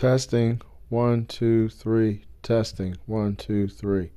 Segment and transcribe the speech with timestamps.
[0.00, 0.62] Testing.
[0.88, 2.24] One, two, three.
[2.42, 2.96] Testing.
[3.04, 4.12] One, two, three.